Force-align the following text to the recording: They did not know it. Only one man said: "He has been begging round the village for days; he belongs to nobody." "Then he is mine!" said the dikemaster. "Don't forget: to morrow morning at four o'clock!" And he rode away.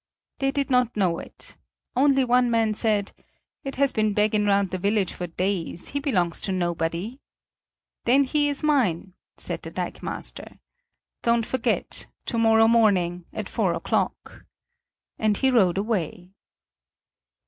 They 0.39 0.49
did 0.49 0.71
not 0.71 0.97
know 0.97 1.19
it. 1.19 1.57
Only 1.95 2.25
one 2.25 2.49
man 2.49 2.73
said: 2.73 3.11
"He 3.63 3.69
has 3.77 3.93
been 3.93 4.15
begging 4.15 4.45
round 4.45 4.71
the 4.71 4.79
village 4.79 5.13
for 5.13 5.27
days; 5.27 5.89
he 5.89 5.99
belongs 5.99 6.41
to 6.41 6.51
nobody." 6.51 7.19
"Then 8.05 8.23
he 8.23 8.49
is 8.49 8.63
mine!" 8.63 9.13
said 9.37 9.61
the 9.61 9.69
dikemaster. 9.69 10.57
"Don't 11.21 11.45
forget: 11.45 12.07
to 12.25 12.39
morrow 12.39 12.67
morning 12.67 13.25
at 13.31 13.47
four 13.47 13.75
o'clock!" 13.75 14.43
And 15.19 15.37
he 15.37 15.51
rode 15.51 15.77
away. 15.77 16.31